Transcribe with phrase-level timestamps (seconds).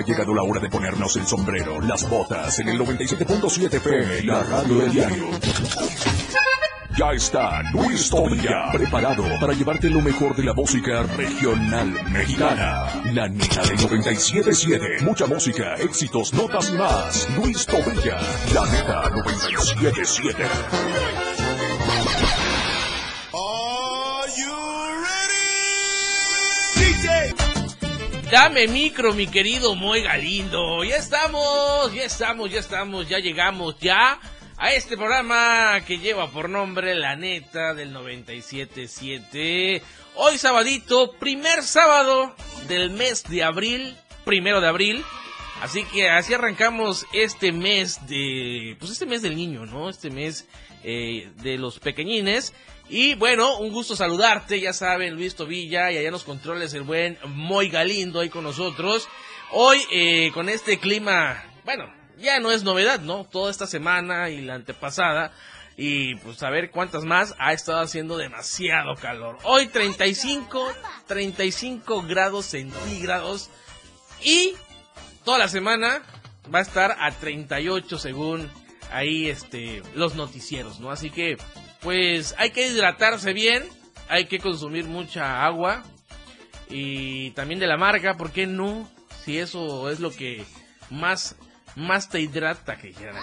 [0.00, 4.42] Ha llegado la hora de ponernos el sombrero, las botas en el 97.7 FM, la
[4.44, 5.26] radio del diario.
[6.96, 12.86] Ya está Luis Tobilla, preparado para llevarte lo mejor de la música regional mexicana.
[13.12, 15.02] La neta del 97.7.
[15.02, 17.28] Mucha música, éxitos, notas y más.
[17.36, 18.16] Luis Tobilla,
[18.54, 21.39] la neta 97.7.
[28.30, 30.84] Dame micro, mi querido Moy Galindo.
[30.84, 34.20] Ya estamos, ya estamos, ya estamos, ya llegamos ya
[34.56, 39.82] a este programa que lleva por nombre La Neta del 97.7.
[40.14, 42.32] Hoy sabadito, primer sábado
[42.68, 45.04] del mes de abril, primero de abril.
[45.60, 49.90] Así que así arrancamos este mes de, pues este mes del niño, ¿no?
[49.90, 50.46] Este mes
[50.84, 52.54] eh, de los pequeñines.
[52.92, 57.16] Y bueno, un gusto saludarte, ya saben, Luis Tobilla y allá nos controles el buen
[57.24, 59.08] Moy Galindo ahí con nosotros.
[59.52, 61.84] Hoy eh, con este clima, bueno,
[62.18, 63.24] ya no es novedad, ¿no?
[63.24, 65.30] Toda esta semana y la antepasada
[65.76, 69.38] y pues a ver cuántas más ha estado haciendo demasiado calor.
[69.44, 70.72] Hoy 35,
[71.06, 73.50] 35 grados centígrados
[74.20, 74.54] y
[75.24, 76.02] toda la semana
[76.52, 78.50] va a estar a 38 según
[78.90, 80.90] ahí este los noticieros, ¿no?
[80.90, 81.36] Así que
[81.82, 83.64] pues hay que hidratarse bien,
[84.08, 85.82] hay que consumir mucha agua
[86.68, 88.88] y también de la marca, ¿por qué no?
[89.24, 90.44] Si eso es lo que
[90.90, 91.36] más,
[91.76, 93.16] más te hidrata que quieran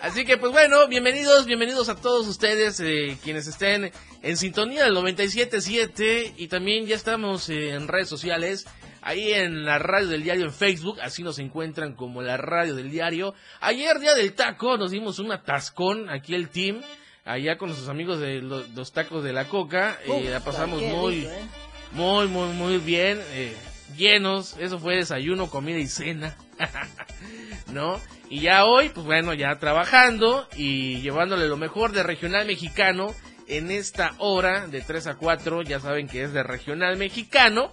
[0.00, 3.90] Así que pues bueno, bienvenidos, bienvenidos a todos ustedes eh, quienes estén
[4.22, 8.66] en sintonía del 97.7 y también ya estamos en redes sociales,
[9.00, 12.90] ahí en la radio del diario en Facebook, así nos encuentran como la radio del
[12.90, 13.34] diario.
[13.60, 16.82] Ayer día del taco nos dimos un atascón aquí el team
[17.24, 19.98] allá con nuestros amigos de los, tacos de la coca.
[20.06, 21.48] y la pasamos muy, ¿eh?
[21.92, 23.20] muy, muy, muy bien.
[23.32, 23.56] Eh,
[23.96, 24.56] llenos.
[24.58, 26.36] Eso fue desayuno, comida y cena.
[27.72, 28.00] ¿No?
[28.28, 33.14] Y ya hoy, pues bueno, ya trabajando y llevándole lo mejor de regional mexicano
[33.46, 35.62] en esta hora de 3 a 4.
[35.62, 37.72] Ya saben que es de regional mexicano.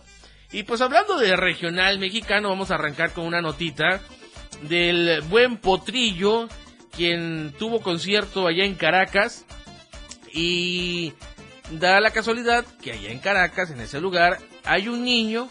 [0.51, 4.01] Y pues hablando de regional mexicano, vamos a arrancar con una notita
[4.63, 6.50] del buen potrillo
[6.96, 9.46] quien tuvo concierto allá en Caracas
[10.34, 11.13] y
[11.72, 15.50] da la casualidad que allá en Caracas, en ese lugar, hay un niño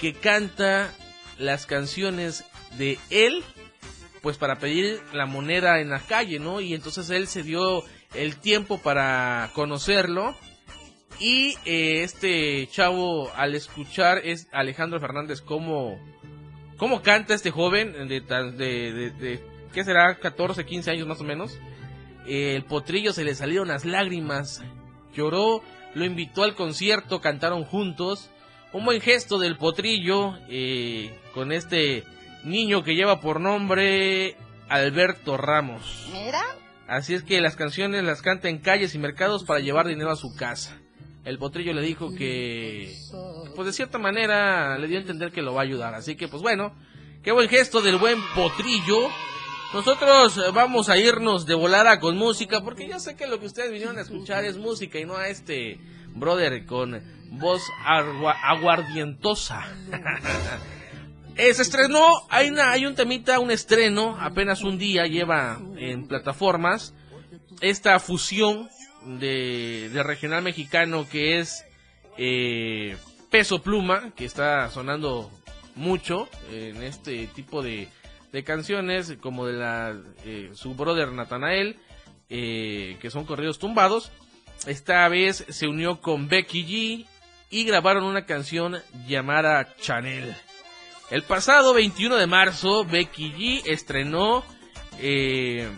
[0.00, 0.92] que canta
[1.38, 2.44] las canciones
[2.76, 3.42] de él,
[4.20, 6.60] pues para pedir la moneda en la calle, ¿no?
[6.60, 7.82] Y entonces él se dio
[8.14, 10.36] el tiempo para conocerlo.
[11.18, 15.98] Y eh, este chavo, al escuchar es Alejandro Fernández, cómo,
[16.76, 20.16] cómo canta este joven de, de, de ¿qué será?
[20.16, 21.58] 14, 15 años más o menos.
[22.26, 24.62] el potrillo se le salieron las lágrimas,
[25.14, 25.62] lloró,
[25.94, 28.30] lo invitó al concierto, cantaron juntos.
[28.72, 32.04] Un buen gesto del potrillo eh, con este
[32.44, 34.36] niño que lleva por nombre
[34.68, 36.08] Alberto Ramos.
[36.12, 36.42] ¿Mira?
[36.88, 40.16] Así es que las canciones las canta en calles y mercados para llevar dinero a
[40.16, 40.78] su casa.
[41.24, 42.96] El potrillo le dijo que,
[43.54, 45.94] pues de cierta manera le dio a entender que lo va a ayudar.
[45.94, 46.74] Así que, pues bueno,
[47.22, 49.08] qué buen gesto del buen potrillo.
[49.72, 53.46] Nosotros eh, vamos a irnos de volada con música, porque yo sé que lo que
[53.46, 55.80] ustedes vinieron a escuchar es música y no a este
[56.14, 59.64] brother con voz aguardientosa.
[61.36, 66.06] eh, se estrenó, hay, una, hay un temita, un estreno, apenas un día lleva en
[66.06, 66.94] plataformas,
[67.62, 68.68] esta fusión
[69.06, 71.64] de, de regional mexicano que es
[72.18, 72.98] eh,
[73.30, 75.30] Peso Pluma, que está sonando
[75.74, 77.88] mucho en este tipo de
[78.32, 79.94] de canciones como de la
[80.24, 81.76] eh, su brother Natanael,
[82.30, 84.10] eh, que son corridos tumbados.
[84.66, 87.06] Esta vez se unió con Becky G
[87.50, 90.34] y grabaron una canción llamada Chanel.
[91.10, 94.44] El pasado 21 de marzo, Becky G estrenó
[94.98, 95.68] eh,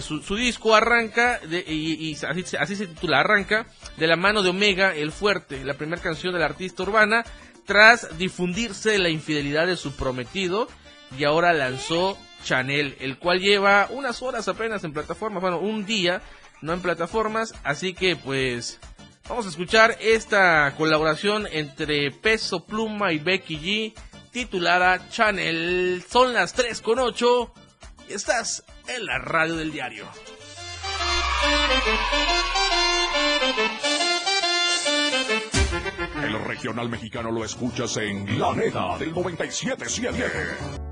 [0.00, 3.66] su, disco Arranca, y, así, así, se titula Arranca,
[3.98, 7.24] de la mano de Omega, El Fuerte, la primera canción de la artista urbana,
[7.66, 10.68] tras difundirse la infidelidad de su prometido
[11.18, 16.22] y ahora lanzó Chanel, el cual lleva unas horas apenas en plataformas, bueno, un día,
[16.62, 18.78] no en plataformas, así que pues
[19.28, 23.94] vamos a escuchar esta colaboración entre Peso Pluma y Becky G
[24.30, 26.04] titulada Chanel.
[26.08, 27.52] Son las 3 con 8
[28.08, 30.06] y estás en la radio del diario.
[36.22, 40.85] El regional mexicano lo escuchas en La Neta del 977.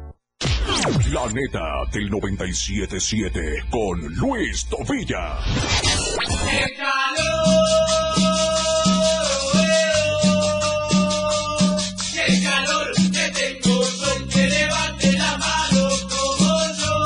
[1.12, 5.38] La neta del 977 con Luis Tovilla.
[6.50, 7.66] El calor,
[12.26, 17.04] el calor que tengo, son que levante la mano como yo.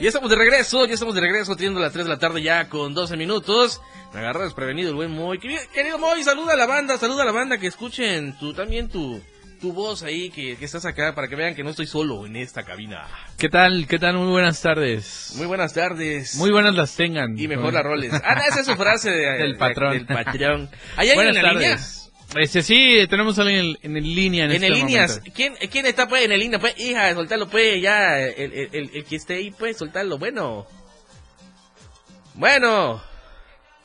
[0.00, 2.68] Ya estamos de regreso, ya estamos de regreso, teniendo las 3 de la tarde ya
[2.68, 3.80] con 12 minutos.
[4.12, 5.38] Me agarró desprevenido el buen Moy.
[5.38, 8.88] Querido, querido Moy, saluda a la banda, saluda a la banda que escuchen tu, también
[8.88, 9.20] tu,
[9.64, 12.36] tu voz ahí, que, que, estás acá, para que vean que no estoy solo en
[12.36, 13.08] esta cabina.
[13.38, 13.86] ¿Qué tal?
[13.88, 14.14] ¿Qué tal?
[14.18, 15.32] Muy buenas tardes.
[15.36, 16.36] Muy buenas tardes.
[16.36, 17.38] Muy buenas las tengan.
[17.38, 18.12] Y mejor las roles.
[18.12, 19.92] Ah, no, esa es su frase de, del patrón.
[19.92, 20.68] del patrón.
[20.98, 22.10] ¿Hay alguien buenas en la tardes.
[22.28, 22.44] línea?
[22.44, 25.32] Este, sí, tenemos a alguien en, en línea en, En este el líneas, momento.
[25.34, 26.58] ¿quién, ¿quién está pues en el línea?
[26.58, 30.66] Pues, hija, soltarlo pues, ya, el, el, el, el que esté ahí pues, soltarlo, bueno.
[32.34, 33.02] Bueno,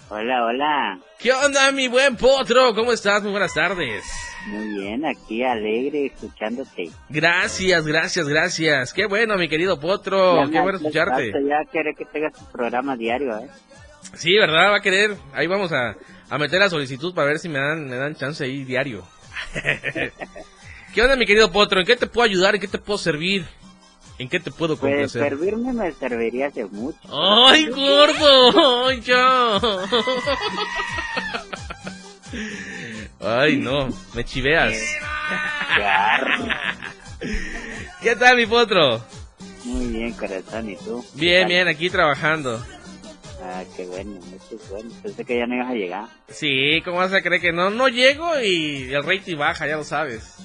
[0.09, 0.99] Hola, hola.
[1.19, 2.75] ¿qué onda mi buen potro?
[2.75, 3.21] ¿Cómo estás?
[3.21, 4.03] Muy buenas tardes.
[4.47, 6.89] Muy bien, aquí alegre escuchándote.
[7.09, 8.93] Gracias, gracias, gracias.
[8.93, 11.31] Qué bueno, mi querido potro, Ya qué bueno escucharte.
[11.47, 13.49] Ya quiere que tengas tu programa diario, ¿eh?
[14.15, 14.71] Sí, ¿verdad?
[14.71, 15.15] Va a querer.
[15.33, 15.95] Ahí vamos a,
[16.29, 19.03] a meter la solicitud para ver si me dan, me dan chance ahí diario.
[20.93, 21.79] ¿Qué onda, mi querido potro?
[21.81, 22.55] ¿En qué te puedo ayudar?
[22.55, 23.45] ¿En qué te puedo servir?
[24.17, 25.29] ¿En qué te puedo Pues complacer?
[25.29, 26.97] servirme me serviría hace mucho.
[27.11, 28.87] ¡Ay, gordo!
[28.87, 29.01] ¡Ay!
[33.19, 34.73] Ay, no, me chiveas.
[38.01, 39.03] ¿Qué tal, mi potro?
[39.65, 41.03] Muy bien, corazón, ¿y tú?
[41.15, 42.63] Bien, ¿Qué bien, aquí trabajando.
[43.43, 44.89] Ah, qué bueno, eso es bueno.
[45.03, 46.07] Pensé que ya no ibas a llegar.
[46.29, 47.69] Sí, ¿cómo vas a creer que no?
[47.69, 50.35] No llego y el rating baja, ya lo sabes.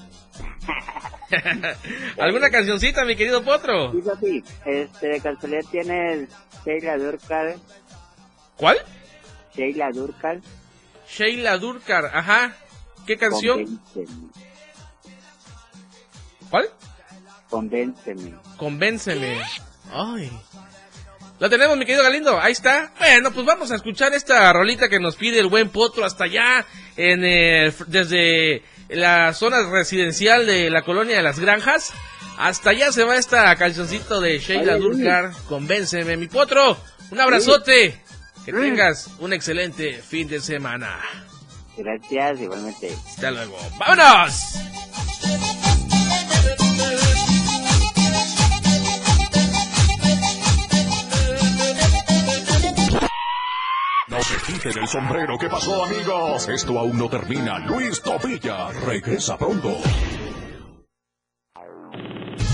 [2.19, 3.93] ¿Alguna cancioncita, mi querido potro?
[3.93, 6.29] Sí, papi, este, de casualidad tienes
[6.65, 7.57] Sheila Durkal,
[8.57, 8.79] ¿Cuál?
[9.57, 10.43] Sheila Durkal.
[11.09, 12.57] Sheila Durkar, ajá.
[13.07, 13.65] ¿Qué canción?
[13.95, 14.31] Convénceme,
[16.51, 16.69] ¿Cuál?
[17.51, 18.35] convénceme.
[18.57, 19.41] Convénceme.
[19.93, 20.31] Ay.
[21.41, 22.41] La tenemos, mi querido Galindo.
[22.41, 22.93] Ahí está.
[22.99, 26.65] Bueno, pues vamos a escuchar esta rolita que nos pide el buen potro hasta allá,
[26.97, 31.93] en el- desde la zona residencial de la colonia de las granjas.
[32.39, 34.77] Hasta allá se va esta cancioncito de Sheila.
[34.77, 35.33] Durkar.
[35.49, 36.77] Convénceme, mi potro.
[37.11, 38.01] Un abrazote.
[38.45, 41.01] Que tengas un excelente fin de semana.
[41.77, 42.97] Gracias, igualmente.
[43.07, 43.57] Hasta luego.
[43.79, 44.61] ¡Vámonos!
[54.07, 55.37] No se quiten el sombrero.
[55.39, 56.49] ¿Qué pasó, amigos?
[56.49, 57.59] Esto aún no termina.
[57.59, 59.79] Luis Tobilla regresa pronto.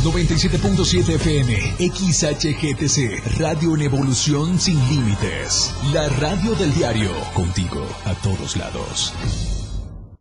[0.02, 5.74] 97.7 FM, XHGTC, Radio en Evolución Sin Límites.
[5.92, 9.12] La radio del diario, contigo a todos lados.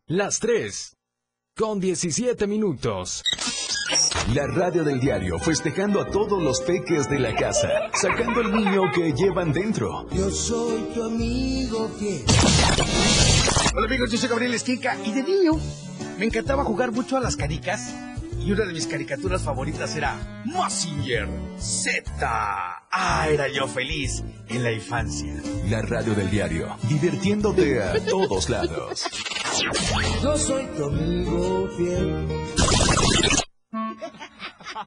[0.05, 0.97] Las 3.
[1.55, 3.23] Con 17 minutos.
[4.33, 8.81] La radio del diario, festejando a todos los peques de la casa, sacando el niño
[8.93, 10.09] que llevan dentro.
[10.11, 12.25] Yo soy tu amigo fiel.
[13.73, 15.53] Hola amigos, yo soy Gabriel Esquinca y de niño
[16.19, 17.93] me encantaba jugar mucho a las caricas
[18.49, 21.29] y una de mis caricaturas favoritas era Massinger
[21.59, 22.11] Z.
[22.19, 25.31] Ah, era yo feliz en la infancia.
[25.69, 29.05] La radio del diario, divirtiéndote a todos lados.
[30.23, 33.38] Yo soy tu amigo fiel.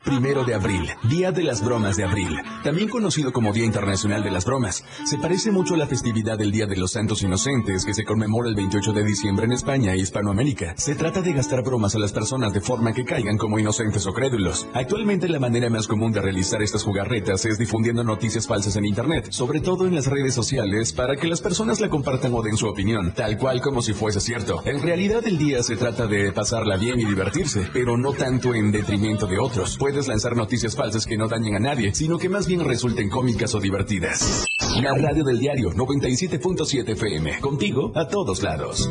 [0.04, 4.32] Primero de abril, Día de las Bromas de Abril, también conocido como Día Internacional de
[4.32, 4.84] las Bromas.
[5.04, 8.48] Se parece mucho a la festividad del Día de los Santos Inocentes que se conmemora
[8.48, 10.74] el 28 de diciembre en España e Hispanoamérica.
[10.76, 14.12] Se trata de gastar bromas a las personas de forma que caigan como inocentes o
[14.12, 14.66] crédulos.
[14.74, 19.28] Actualmente la manera más común de realizar estas jugarretas es difundiendo noticias falsas en Internet,
[19.30, 22.66] sobre todo en las redes sociales, para que las personas la compartan o den su
[22.66, 24.62] opinión, tal cual como si fuese cierto.
[24.64, 28.72] En realidad el día se trata de pasarla bien y divertirse, pero no tanto en
[28.72, 29.78] detrimento de otros.
[29.92, 33.54] Puedes lanzar noticias falsas que no dañen a nadie, sino que más bien resulten cómicas
[33.54, 34.46] o divertidas.
[34.80, 38.90] La radio del diario 97.7 FM, contigo a todos lados.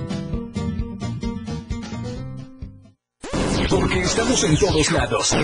[3.67, 5.35] Porque estamos en todos lados.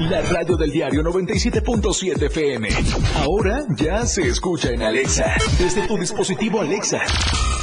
[0.00, 2.68] La radio del diario 97.7 FM.
[3.14, 5.36] Ahora ya se escucha en Alexa.
[5.56, 7.00] Desde tu dispositivo Alexa.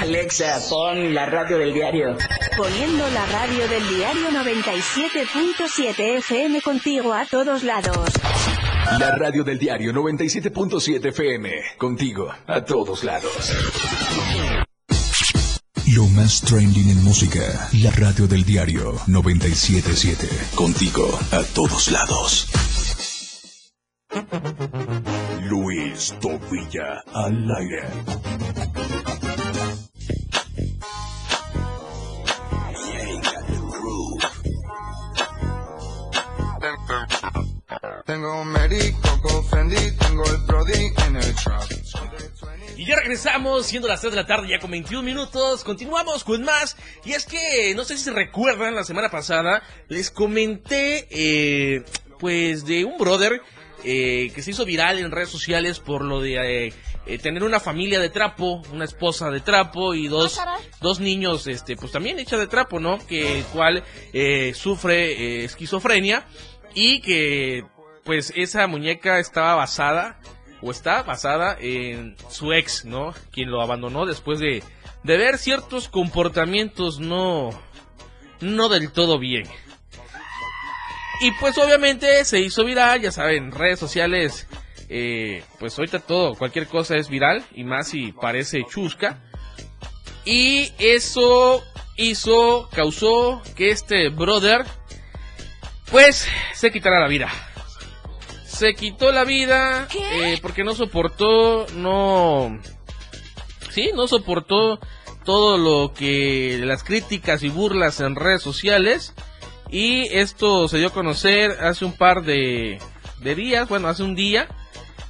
[0.00, 2.16] Alexa, pon la radio del diario.
[2.56, 8.08] Poniendo la radio del diario 97.7 FM contigo a todos lados.
[8.98, 11.50] La radio del diario 97.7 FM.
[11.78, 13.52] Contigo a todos lados.
[15.94, 17.68] Lo más trending en música.
[17.82, 20.28] La radio del diario 977.
[20.54, 22.46] Contigo a todos lados.
[25.42, 28.67] Luis Tobilla al aire.
[43.38, 45.62] Regresamos, siendo las 3 de la tarde, ya con 21 minutos.
[45.62, 46.76] Continuamos con más.
[47.04, 51.84] Y es que, no sé si se recuerdan, la semana pasada les comenté, eh,
[52.18, 53.40] pues, de un brother
[53.84, 56.72] eh, que se hizo viral en redes sociales por lo de eh,
[57.06, 60.40] eh, tener una familia de trapo, una esposa de trapo y dos,
[60.80, 62.98] dos niños, este, pues también hecha de trapo, ¿no?
[63.06, 66.26] Que el cual eh, sufre esquizofrenia
[66.74, 67.64] y que,
[68.04, 70.18] pues, esa muñeca estaba basada
[70.62, 73.14] o está basada en su ex, ¿no?
[73.32, 74.62] Quien lo abandonó después de,
[75.04, 77.50] de ver ciertos comportamientos no,
[78.40, 79.44] no del todo bien.
[81.20, 84.46] Y pues obviamente se hizo viral, ya saben, redes sociales,
[84.88, 89.18] eh, pues ahorita todo, cualquier cosa es viral y más si parece chusca.
[90.24, 91.64] Y eso
[91.96, 94.64] hizo, causó que este brother,
[95.90, 97.28] pues, se quitara la vida.
[98.58, 102.58] Se quitó la vida eh, porque no soportó, no...
[103.70, 104.80] Sí, no soportó
[105.24, 109.14] todo lo que las críticas y burlas en redes sociales.
[109.70, 112.80] Y esto se dio a conocer hace un par de,
[113.20, 114.48] de días, bueno, hace un día,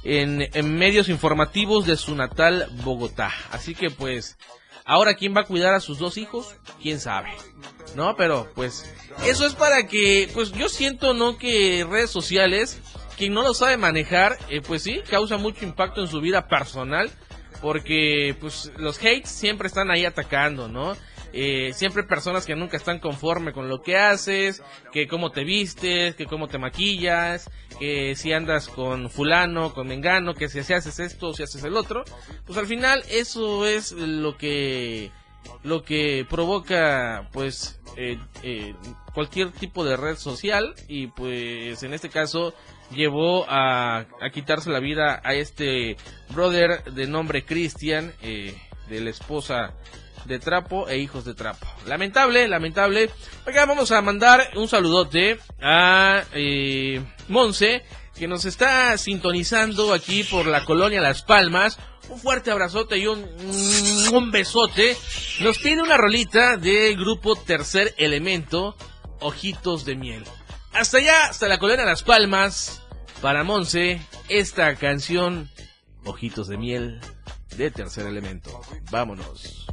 [0.03, 3.33] en, en, medios informativos de su natal Bogotá.
[3.49, 4.37] Así que pues,
[4.85, 6.53] ahora quién va a cuidar a sus dos hijos,
[6.83, 7.31] quién sabe.
[7.95, 8.93] No, pero pues,
[9.25, 11.39] eso es para que, pues yo siento, ¿no?
[11.39, 12.79] Que redes sociales,
[13.19, 17.11] quien no lo sabe manejar, eh, pues sí, causa mucho impacto en su vida personal.
[17.61, 20.95] Porque pues los hates siempre están ahí atacando, ¿no?
[21.33, 26.15] Eh, siempre personas que nunca están conforme con lo que haces, que cómo te vistes,
[26.15, 31.33] que cómo te maquillas, que si andas con fulano, con mengano, que si haces esto,
[31.33, 32.05] si haces el otro,
[32.45, 35.11] pues al final eso es lo que
[35.63, 38.73] lo que provoca pues eh,
[39.13, 42.53] cualquier tipo de red social y pues en este caso
[42.91, 45.97] llevó a, a quitarse la vida a este
[46.29, 48.55] brother de nombre Christian eh,
[48.89, 49.73] de la esposa
[50.25, 51.67] de trapo e hijos de trapo.
[51.85, 53.09] Lamentable, lamentable.
[53.45, 57.83] Acá vamos a mandar un saludote a eh, Monse,
[58.15, 61.79] que nos está sintonizando aquí por la colonia Las Palmas.
[62.09, 63.23] Un fuerte abrazote y un,
[64.11, 64.97] un besote.
[65.41, 68.75] Nos tiene una rolita del grupo Tercer Elemento,
[69.19, 70.23] Ojitos de Miel.
[70.73, 72.81] Hasta allá, hasta la colonia Las Palmas,
[73.21, 75.49] para Monse, esta canción,
[76.05, 77.01] Ojitos de Miel,
[77.57, 78.61] de Tercer Elemento.
[78.91, 79.65] Vámonos.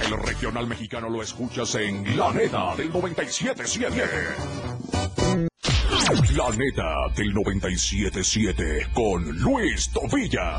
[0.00, 3.90] El regional mexicano lo escuchas en La Neta del 97.7.
[6.36, 10.58] La Neta del 97.7 con Luis Tobilla.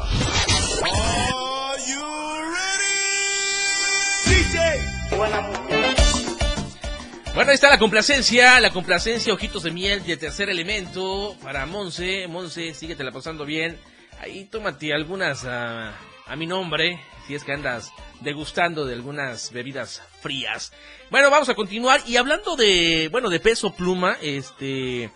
[7.34, 12.28] Bueno, ahí está la complacencia, la complacencia, ojitos de miel de tercer elemento para Monse.
[12.28, 13.80] Monse, síguete la pasando bien.
[14.20, 15.96] Ahí tómate algunas a,
[16.28, 20.72] a mi nombre, si es que andas degustando de algunas bebidas frías.
[21.10, 25.10] Bueno, vamos a continuar y hablando de, bueno, de peso pluma, este,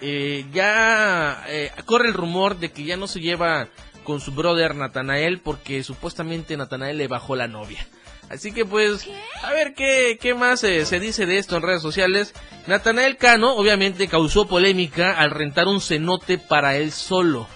[0.00, 3.68] eh, ya eh, corre el rumor de que ya no se lleva
[4.04, 7.86] con su brother Natanael porque supuestamente Natanael le bajó la novia.
[8.30, 9.06] Así que pues,
[9.42, 12.34] a ver qué, qué más eh, se dice de esto en redes sociales.
[12.66, 17.46] Natanael Cano obviamente causó polémica al rentar un cenote para él solo.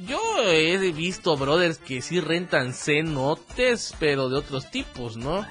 [0.00, 5.46] Yo he visto brothers que sí rentan cenotes, pero de otros tipos, ¿no?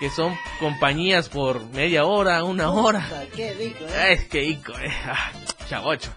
[0.00, 3.06] Que son compañías por media hora, una hora.
[3.36, 3.94] Qué rico, ¿eh?
[3.94, 4.90] Ay, qué rico, eh.
[5.06, 5.30] Ah,
[5.68, 6.10] chavocho.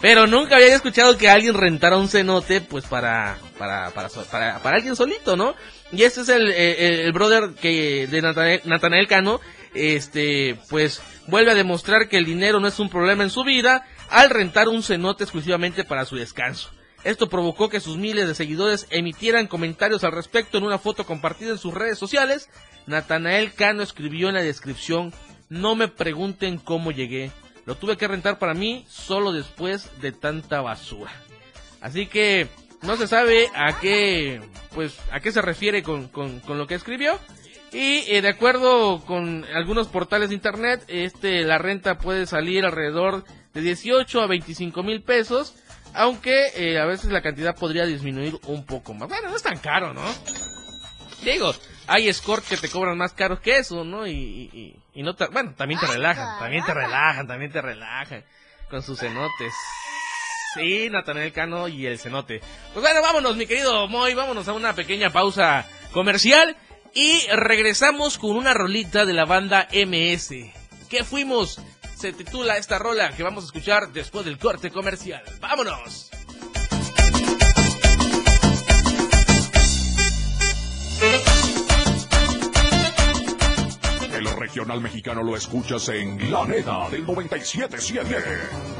[0.00, 4.76] Pero nunca había escuchado que alguien rentara un cenote, pues para, para, para, para, para
[4.76, 5.54] alguien solito, ¿no?
[5.92, 9.40] Y este es el, el, el brother que, de Natanael, Natanael Cano,
[9.74, 13.84] este, pues, vuelve a demostrar que el dinero no es un problema en su vida
[14.08, 16.70] al rentar un cenote exclusivamente para su descanso.
[17.02, 21.50] Esto provocó que sus miles de seguidores emitieran comentarios al respecto en una foto compartida
[21.50, 22.50] en sus redes sociales.
[22.86, 25.12] Natanael Cano escribió en la descripción,
[25.48, 27.30] no me pregunten cómo llegué,
[27.64, 31.12] lo tuve que rentar para mí solo después de tanta basura.
[31.80, 32.48] Así que
[32.82, 34.40] no se sabe a qué,
[34.74, 37.18] pues, a qué se refiere con, con, con lo que escribió.
[37.72, 43.24] Y eh, de acuerdo con algunos portales de internet, este, la renta puede salir alrededor
[43.54, 45.54] de 18 a 25 mil pesos.
[45.92, 49.08] Aunque eh, a veces la cantidad podría disminuir un poco más.
[49.08, 50.04] Bueno, no es tan caro, ¿no?
[51.24, 51.52] Digo,
[51.88, 54.06] hay escort que te cobran más caros que eso, ¿no?
[54.06, 58.24] Y, y, y no te, bueno, también te relajan, también te relajan, también te relajan
[58.70, 59.52] con sus cenotes.
[60.54, 62.40] Sí, Natanael Cano y el cenote.
[62.72, 66.56] Pues bueno, vámonos, mi querido Moy, vámonos a una pequeña pausa comercial
[66.92, 70.30] y regresamos con una rolita de la banda MS.
[70.88, 71.60] ¿Qué fuimos?
[71.96, 75.22] Se titula esta rola que vamos a escuchar después del corte comercial.
[75.40, 76.10] ¡Vámonos!
[84.12, 88.79] El regional mexicano lo escuchas en La Neta del 977.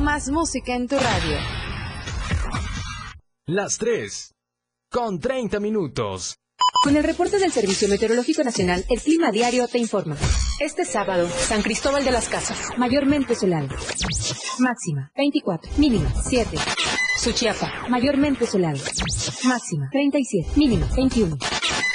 [0.00, 1.36] Más música en tu radio.
[3.46, 4.34] Las 3.
[4.90, 6.38] Con 30 minutos.
[6.82, 10.16] Con el reporte del Servicio Meteorológico Nacional, el clima diario te informa.
[10.58, 13.68] Este sábado, San Cristóbal de las Casas, mayormente soleado.
[14.58, 15.70] Máxima, 24.
[15.76, 16.56] Mínima, 7.
[17.18, 18.78] Suchiapa, mayormente soleado.
[19.44, 20.52] Máxima, 37.
[20.56, 21.36] Mínima, 21.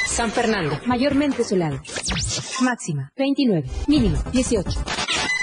[0.06, 1.82] San Fernando, mayormente soleado.
[2.62, 3.68] Máxima, 29.
[3.88, 4.95] Mínima, 18.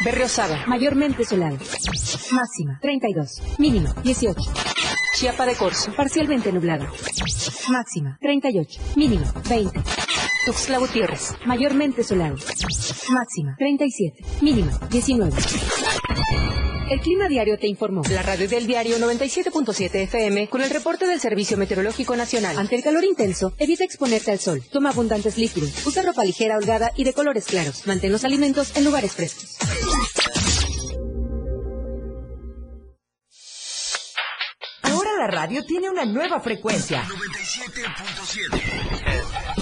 [0.05, 1.59] Berriosaba, mayormente soleado.
[2.33, 3.43] Máxima, 32.
[3.59, 4.41] Mínima, 18.
[5.15, 6.87] Chiapa de Corzo, parcialmente nublado.
[7.69, 8.81] Máxima, 38.
[8.97, 9.81] Mínima, 20.
[10.47, 12.37] Tuxtla Gutiérrez, mayormente soleado.
[13.11, 14.25] Máxima, 37.
[14.41, 15.37] Mínima, 19.
[16.93, 18.03] El clima diario te informó.
[18.11, 22.59] La radio del diario 97.7 FM con el reporte del Servicio Meteorológico Nacional.
[22.59, 24.63] Ante el calor intenso, evita exponerte al sol.
[24.71, 25.87] Toma abundantes líquidos.
[25.87, 27.87] Usa ropa ligera, holgada y de colores claros.
[27.87, 29.57] Mantén los alimentos en lugares frescos.
[34.83, 37.05] Ahora la radio tiene una nueva frecuencia.
[37.05, 39.62] 97.7.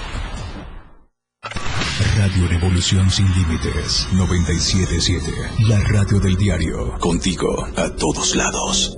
[2.21, 5.31] Radio Revolución sin límites 977.
[5.67, 6.95] La radio del diario.
[6.99, 8.95] Contigo a todos lados.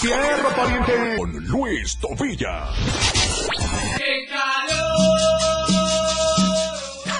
[0.00, 2.68] Tierra pariente con Luis Tobilla.
[3.96, 5.18] ¡Qué calor!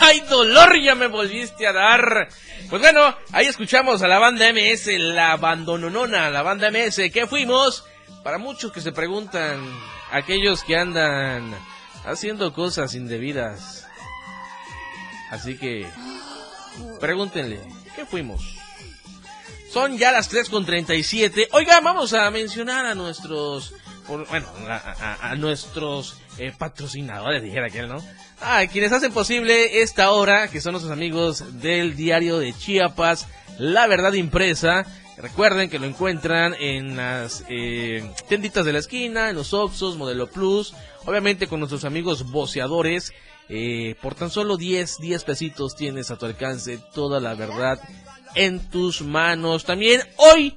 [0.02, 0.80] ¡Ay, dolor!
[0.80, 2.28] Ya me volviste a dar.
[2.68, 7.10] Pues bueno, ahí escuchamos a la banda MS, la abandononona, la banda MS.
[7.12, 7.84] ¿Qué fuimos?
[8.22, 9.58] Para muchos que se preguntan,
[10.12, 11.56] aquellos que andan
[12.04, 13.79] haciendo cosas indebidas.
[15.30, 15.86] Así que
[17.00, 17.60] pregúntenle,
[17.94, 18.42] ¿qué fuimos?
[19.70, 21.48] Son ya las 3 con 37.
[21.52, 23.72] Oiga, vamos a mencionar a nuestros,
[24.08, 24.26] bueno,
[24.68, 28.02] a, a, a nuestros eh, patrocinadores, dijera aquel, ¿no?
[28.40, 33.86] Ah, quienes hacen posible esta hora, que son nuestros amigos del diario de Chiapas, La
[33.86, 34.86] Verdad Impresa.
[35.16, 40.28] Recuerden que lo encuentran en las eh, tienditas de la esquina, en los Oxos, Modelo
[40.28, 43.12] Plus, obviamente con nuestros amigos boceadores.
[43.52, 47.80] Eh, por tan solo 10, 10 pesitos tienes a tu alcance toda la verdad
[48.36, 49.64] en tus manos.
[49.64, 50.56] También hoy,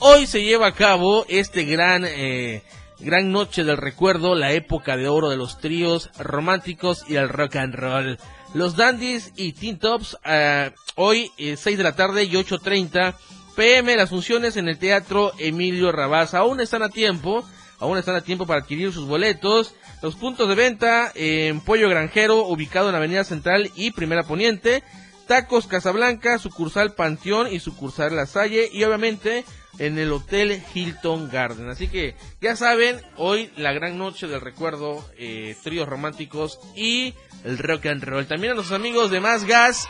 [0.00, 2.64] hoy se lleva a cabo este gran, eh,
[2.98, 7.56] gran noche del recuerdo, la época de oro de los tríos románticos y el rock
[7.56, 8.18] and roll.
[8.54, 13.14] Los Dandies y Teen Tops, eh, hoy eh, 6 de la tarde y 8.30
[13.54, 16.34] pm, las funciones en el Teatro Emilio Rabás.
[16.34, 17.44] Aún están a tiempo,
[17.82, 19.74] aún están a tiempo para adquirir sus boletos.
[20.02, 24.84] Los puntos de venta en Pollo Granjero, ubicado en Avenida Central y Primera Poniente.
[25.26, 28.68] Tacos Casablanca, sucursal Panteón y sucursal La Salle.
[28.72, 29.44] Y obviamente
[29.80, 31.70] en el Hotel Hilton Garden.
[31.70, 37.58] Así que ya saben, hoy la gran noche del recuerdo, eh, tríos románticos y el
[37.58, 38.26] rock and roll.
[38.26, 39.88] También a los amigos de Más Gas.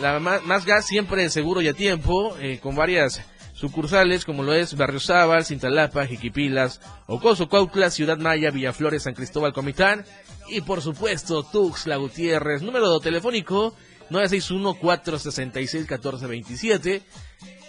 [0.00, 3.22] La Más, Gas siempre seguro y a tiempo, eh, con varias
[3.64, 9.54] sucursales como lo es Barrio Sábal, Cintalapa, Jiquipilas, Ocoso, Cuautla, Ciudad Maya, Villaflores, San Cristóbal,
[9.54, 10.04] Comitán
[10.50, 12.60] y por supuesto Tuxtla Gutiérrez.
[12.60, 13.74] Número telefónico
[14.10, 17.00] 961-466-1427.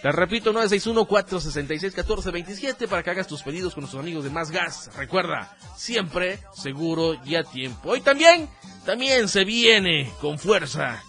[0.01, 4.89] Te repito, 961-466-1427 para que hagas tus pedidos con nuestros amigos de Más Gas.
[4.97, 7.91] Recuerda, siempre seguro y a tiempo.
[7.91, 8.49] Hoy también,
[8.85, 11.01] también se viene con fuerza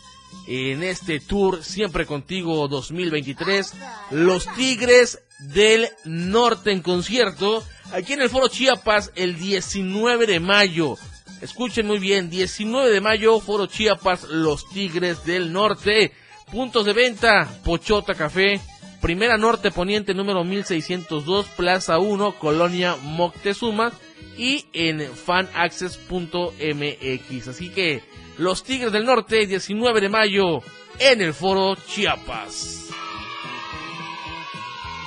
[0.46, 3.74] en este tour Siempre Contigo 2023,
[4.10, 10.96] Los Tigres del Norte en concierto, aquí en el Foro Chiapas el 19 de mayo.
[11.40, 16.12] Escuchen muy bien, 19 de mayo, Foro Chiapas, Los Tigres del Norte.
[16.50, 18.60] Puntos de venta, Pochota Café,
[19.00, 23.92] Primera Norte Poniente número 1602, Plaza 1, Colonia Moctezuma
[24.38, 27.48] y en fanaccess.mx.
[27.48, 28.02] Así que
[28.38, 30.60] Los Tigres del Norte, 19 de mayo,
[30.98, 32.90] en el Foro Chiapas.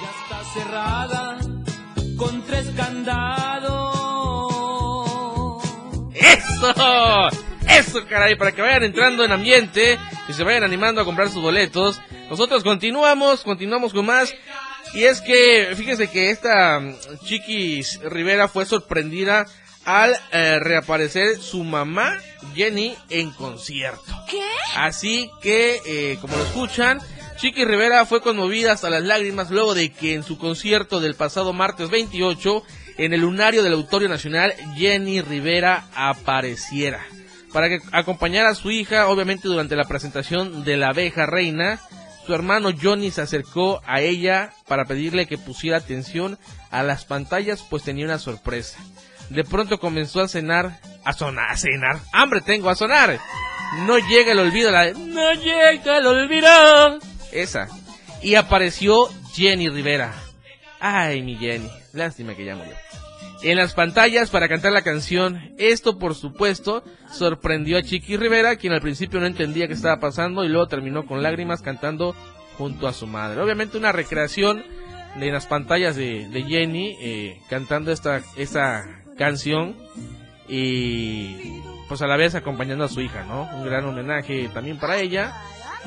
[0.02, 1.38] Ya está cerrada
[2.18, 3.94] con tres candados.
[6.16, 7.30] ¡Eso!
[7.68, 8.36] ¡Eso, caray!
[8.36, 12.02] Para que vayan entrando en ambiente y se vayan animando a comprar sus boletos.
[12.32, 14.34] Nosotros continuamos, continuamos con más.
[14.96, 19.46] Y es que, fíjense que esta mm, Chiquis Rivera fue sorprendida
[19.90, 22.14] al eh, reaparecer su mamá,
[22.54, 24.04] Jenny, en concierto.
[24.30, 24.40] ¿Qué?
[24.76, 27.00] Así que, eh, como lo escuchan,
[27.38, 31.54] Chiqui Rivera fue conmovida hasta las lágrimas luego de que en su concierto del pasado
[31.54, 32.62] martes 28
[33.00, 37.04] en el lunario del Auditorio Nacional Jenny Rivera apareciera
[37.52, 41.80] para que acompañara a su hija, obviamente durante la presentación de la abeja reina.
[42.28, 46.38] Su hermano Johnny se acercó a ella para pedirle que pusiera atención
[46.70, 48.78] a las pantallas, pues tenía una sorpresa.
[49.30, 52.00] De pronto comenzó a cenar, a sonar, a cenar.
[52.12, 53.20] Hambre tengo a sonar.
[53.86, 57.00] No llega el olvido, la de, no llega el olvido.
[57.32, 57.68] Esa.
[58.22, 60.14] Y apareció Jenny Rivera.
[60.80, 61.70] Ay, mi Jenny.
[61.94, 62.74] Lástima que ya murió
[63.42, 65.54] en las pantallas para cantar la canción.
[65.58, 70.44] Esto, por supuesto, sorprendió a Chiqui Rivera, quien al principio no entendía qué estaba pasando
[70.44, 72.16] y luego terminó con lágrimas cantando
[72.58, 73.42] junto a su madre.
[73.42, 74.64] Obviamente una recreación
[75.20, 79.76] de las pantallas de, de Jenny eh, cantando esta, esta canción
[80.48, 83.50] y pues a la vez acompañando a su hija, ¿no?
[83.58, 85.34] Un gran homenaje también para ella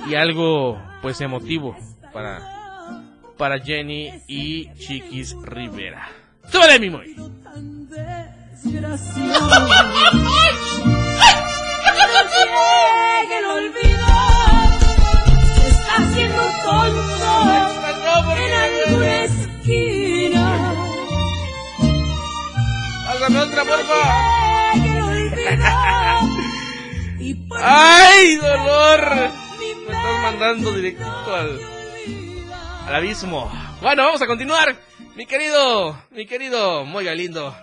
[0.07, 1.75] y algo pues emotivo
[2.13, 3.01] para,
[3.39, 6.09] para Jenny y Chiquis Rivera.
[6.49, 7.17] ¡Súbele, mi muy!
[23.53, 24.73] otra, porfa.
[27.65, 29.31] ¡Ay, dolor!
[29.87, 31.61] Me estás mandando directo al,
[32.87, 33.53] al abismo.
[33.81, 34.77] Bueno, vamos a continuar.
[35.15, 37.55] Mi querido, mi querido muy lindo.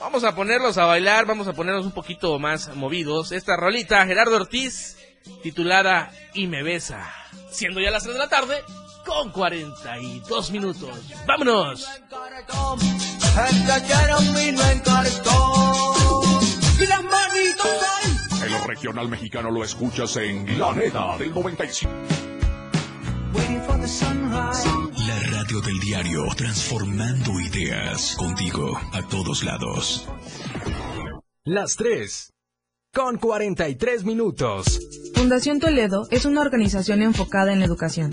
[0.00, 3.30] Vamos a ponerlos a bailar, vamos a ponernos un poquito más movidos.
[3.30, 4.98] Esta rolita, Gerardo Ortiz,
[5.42, 7.10] titulada Y me besa.
[7.50, 8.56] Siendo ya las 3 de la tarde,
[9.04, 10.90] con 42 minutos.
[11.26, 11.86] ¡Vámonos!
[18.42, 21.92] El regional mexicano lo escuchas en La Neta del 95.
[25.06, 30.08] La radio del diario, transformando ideas contigo a todos lados.
[31.44, 32.32] Las 3.
[32.92, 34.80] Con 43 minutos.
[35.14, 38.12] Fundación Toledo es una organización enfocada en la educación.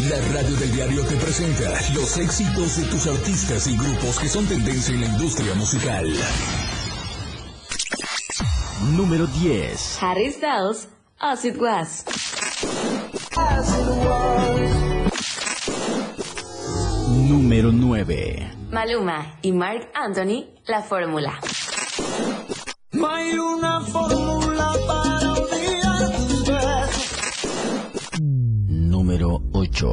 [0.00, 4.46] La radio del diario te presenta los éxitos de tus artistas y grupos que son
[4.46, 6.12] tendencia en la industria musical.
[8.94, 9.98] Número 10.
[10.02, 12.04] Harry Styles, As It Was.
[17.08, 18.52] Número 9.
[18.70, 21.40] Maluma y Mark Anthony, La Fórmula.
[22.92, 24.45] Hay una fórmula
[29.18, 29.86] Número 8.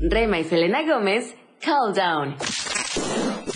[0.00, 2.36] Rema y Selena Gómez, Calm Down.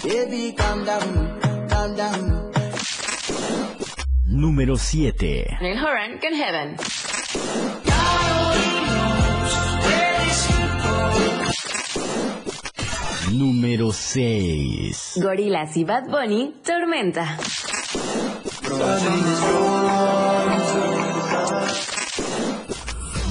[0.05, 2.53] Baby, calm down, calm down.
[4.25, 5.59] Número 7.
[5.61, 6.77] Neil Horan con Heaven.
[13.33, 15.15] Número 6.
[15.17, 17.37] Gorillaz y Bad Bunny, Tormenta.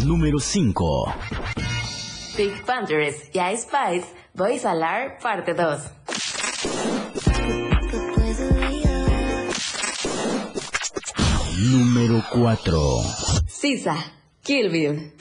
[0.05, 1.13] Número 5.
[2.37, 5.81] Big Panthers y Ice Spice, Boys Alar, parte 2.
[11.71, 12.79] Número 4.
[13.47, 13.95] Sisa,
[14.43, 15.11] Kill Bill.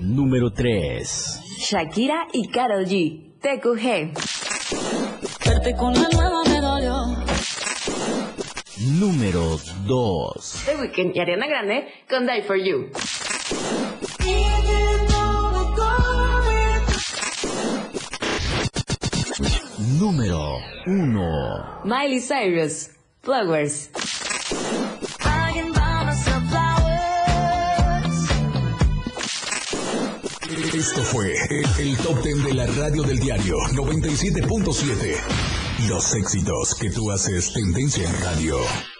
[0.00, 1.40] Número 3.
[1.56, 4.12] Shakira y Karol G, TQG.
[5.46, 6.29] Verte con la.
[8.80, 10.62] Número 2.
[10.64, 12.90] The Weeknd y Ariana Grande con Die For You.
[19.98, 21.82] Número 1.
[21.84, 22.88] Miley Cyrus,
[23.22, 23.90] Flowers.
[30.72, 35.59] Esto fue el, el top 10 de la radio del diario 97.7.
[35.88, 38.99] Los éxitos que tú haces tendencia en radio.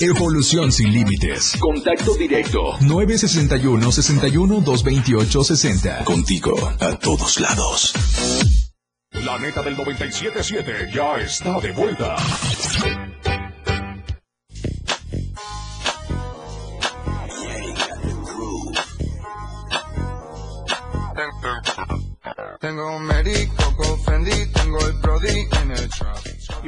[0.00, 1.56] Evolución sin límites.
[1.60, 2.76] Contacto directo.
[2.80, 6.04] 961 61 228 60.
[6.04, 7.94] Contigo a todos lados.
[9.12, 12.16] La neta del 977 ya está de vuelta.
[22.60, 23.06] Tengo un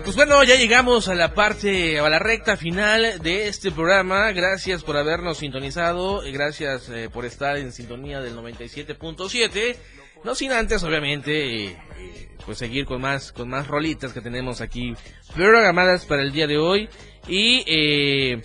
[0.06, 4.30] pues bueno, ya llegamos a la parte, a la recta final de este programa.
[4.30, 9.74] Gracias por habernos sintonizado, y gracias eh, por estar en sintonía del 97.7.
[10.22, 14.60] No sin antes, obviamente, eh, eh, pues seguir con más, con más rolitas que tenemos
[14.60, 14.94] aquí
[15.34, 16.88] programadas para el día de hoy.
[17.26, 18.40] Y eh,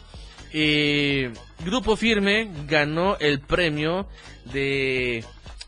[0.52, 1.32] eh,
[1.64, 4.06] Grupo Firme ganó el premio
[4.52, 5.24] de...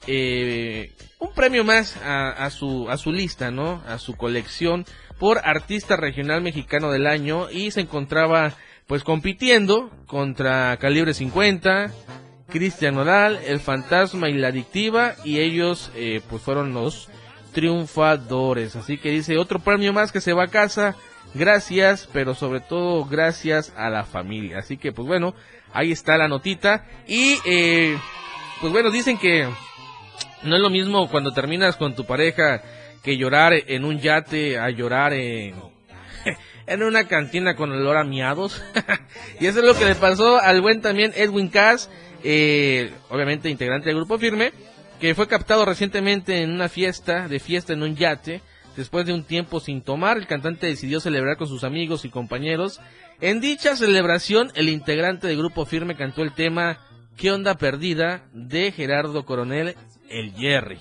[0.07, 3.83] Eh, un premio más a, su a su lista, ¿no?
[3.87, 4.85] A su colección
[5.19, 8.53] por artista regional mexicano del año y se encontraba
[8.87, 11.91] pues compitiendo contra Calibre 50,
[12.49, 17.09] Cristian Nodal, El Fantasma y La Adictiva y ellos eh, pues fueron los
[17.53, 18.77] triunfadores.
[18.77, 20.95] Así que dice otro premio más que se va a casa.
[21.35, 24.59] Gracias, pero sobre todo gracias a la familia.
[24.59, 25.35] Así que pues bueno,
[25.73, 27.99] ahí está la notita y eh,
[28.61, 29.49] pues bueno, dicen que
[30.47, 32.63] no es lo mismo cuando terminas con tu pareja
[33.03, 35.55] que llorar en un yate a llorar en,
[36.67, 38.63] en una cantina con olor a miados.
[39.41, 41.91] y eso es lo que le pasó al buen también Edwin Cass,
[42.25, 44.53] eh, obviamente integrante del grupo firme,
[45.01, 48.43] que fue captado recientemente en una fiesta, de fiesta en un yate.
[48.77, 52.81] Después de un tiempo sin tomar, el cantante decidió celebrar con sus amigos y compañeros.
[53.23, 56.79] En dicha celebración, el integrante del grupo firme cantó el tema
[57.17, 58.25] ¿Qué onda perdida?
[58.35, 59.75] de Gerardo Coronel
[60.11, 60.79] el Jerry.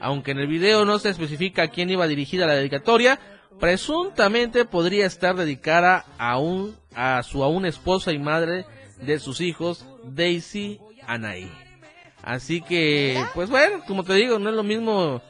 [0.00, 3.18] Aunque en el video no se especifica a quién iba dirigida la dedicatoria,
[3.58, 8.66] presuntamente podría estar dedicada a, un, a su aún esposa y madre
[9.00, 11.50] de sus hijos, Daisy Anaí.
[12.22, 15.22] Así que, pues bueno, como te digo, no es lo mismo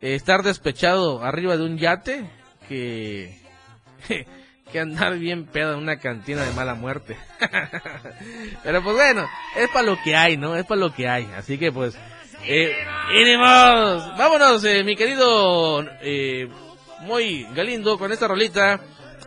[0.00, 2.30] eh, estar despechado arriba de un yate
[2.68, 3.40] que,
[4.72, 7.16] que andar bien pedo en una cantina de mala muerte.
[8.62, 10.56] Pero pues bueno, es para lo que hay, ¿no?
[10.56, 11.28] Es para lo que hay.
[11.36, 11.96] Así que pues
[12.46, 12.76] eh,
[13.14, 14.16] ¡Iremos!
[14.18, 16.48] Vámonos, eh, mi querido eh,
[17.00, 18.80] muy galindo, con esta rolita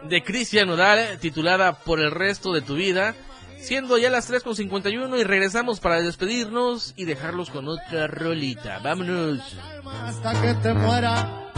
[0.03, 3.15] de Cristian Nodal titulada Por el resto de tu vida.
[3.60, 8.80] Siendo ya las 3.51 y regresamos para despedirnos y dejarlos con otra rolita.
[8.84, 9.58] ¡Vámonos!
[10.03, 11.51] Hasta que te muera.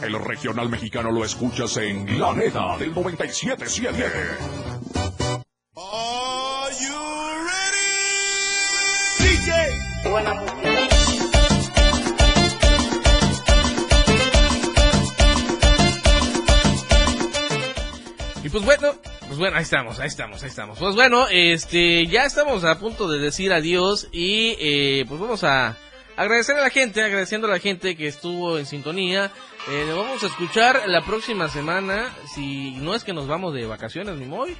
[0.00, 4.06] El regional mexicano lo escuchas en La Neta del 97.7.
[5.74, 6.94] Are you
[7.44, 9.34] ready?
[9.34, 10.10] DJ.
[10.10, 10.55] Buena
[18.56, 20.78] pues bueno, pues bueno, ahí estamos, ahí estamos, ahí estamos.
[20.78, 25.76] Pues bueno, este, ya estamos a punto de decir adiós y eh, pues vamos a
[26.16, 29.30] agradecer a la gente, agradeciendo a la gente que estuvo en sintonía.
[29.70, 33.66] Eh, nos vamos a escuchar la próxima semana, si no es que nos vamos de
[33.66, 34.56] vacaciones, mi muy,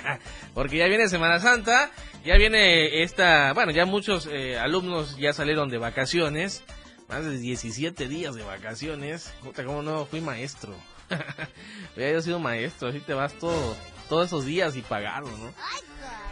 [0.52, 1.90] porque ya viene Semana Santa,
[2.26, 6.64] ya viene esta, bueno, ya muchos eh, alumnos ya salieron de vacaciones,
[7.08, 10.74] más de 17 días de vacaciones, puta, cómo no, fui maestro.
[11.96, 13.76] Hubiera sido maestro, así te vas todo,
[14.08, 15.52] todos esos días y pagado, ¿no?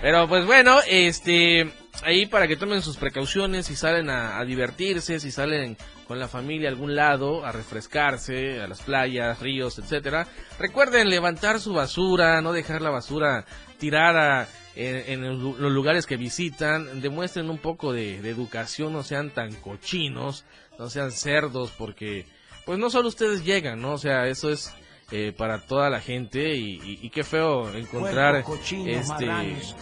[0.00, 5.18] Pero pues bueno, este, ahí para que tomen sus precauciones, si salen a, a, divertirse,
[5.20, 10.26] si salen con la familia a algún lado, a refrescarse, a las playas, ríos, etcétera.
[10.58, 13.46] Recuerden levantar su basura, no dejar la basura
[13.78, 17.00] tirada en, en los lugares que visitan.
[17.00, 20.44] Demuestren un poco de, de educación, no sean tan cochinos,
[20.78, 22.26] no sean cerdos, porque
[22.66, 23.92] pues no solo ustedes llegan, ¿no?
[23.92, 24.74] O sea, eso es
[25.12, 29.26] eh, para toda la gente y, y, y qué feo encontrar cochino, este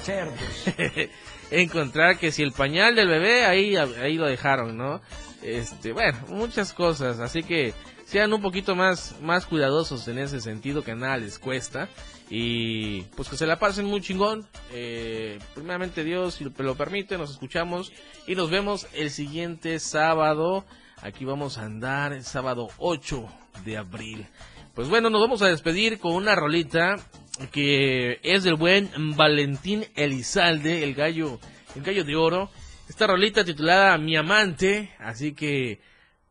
[0.03, 0.38] cerdos.
[1.51, 5.01] encontrar que si el pañal del bebé ahí ahí lo dejaron, ¿no?
[5.42, 7.73] Este, bueno, muchas cosas, así que
[8.05, 11.88] sean un poquito más más cuidadosos en ese sentido que nada les cuesta
[12.29, 14.47] y pues que se la pasen muy chingón.
[14.73, 17.92] Eh, primeramente Dios, si lo permite, nos escuchamos
[18.27, 20.66] y nos vemos el siguiente sábado.
[21.05, 23.29] Aquí vamos a andar el sábado 8
[23.67, 24.27] de abril.
[24.75, 26.97] Pues bueno, nos vamos a despedir con una rolita
[27.53, 31.38] que es del buen Valentín Elizalde, el gallo,
[31.77, 32.51] el gallo de oro.
[32.88, 35.79] Esta rolita titulada Mi amante, así que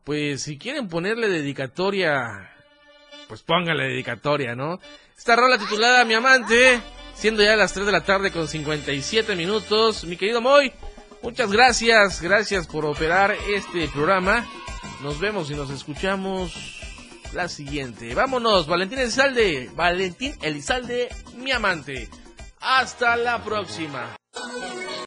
[0.02, 2.50] pues si quieren ponerle dedicatoria,
[3.28, 4.80] pues pónganle dedicatoria, ¿no?
[5.16, 6.80] Esta rola titulada Mi amante,
[7.14, 10.72] siendo ya las 3 de la tarde con 57 minutos, mi querido Moy,
[11.22, 14.44] muchas gracias, gracias por operar este programa.
[15.04, 16.80] Nos vemos y nos escuchamos
[17.34, 18.14] la siguiente.
[18.14, 22.08] Vámonos, Valentín Elizalde, Valentín Elizalde, mi amante.
[22.58, 24.16] Hasta la próxima.